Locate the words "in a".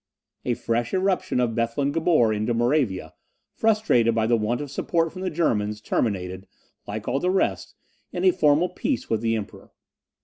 8.11-8.31